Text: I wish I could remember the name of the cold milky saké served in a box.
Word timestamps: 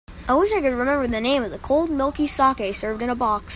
I 0.27 0.33
wish 0.33 0.51
I 0.51 0.61
could 0.61 0.73
remember 0.73 1.05
the 1.05 1.21
name 1.21 1.43
of 1.43 1.51
the 1.51 1.59
cold 1.59 1.91
milky 1.91 2.25
saké 2.27 2.73
served 2.73 3.03
in 3.03 3.11
a 3.11 3.15
box. 3.15 3.45